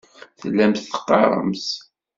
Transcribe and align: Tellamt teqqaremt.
Tellamt 0.39 0.83
teqqaremt. 0.85 1.67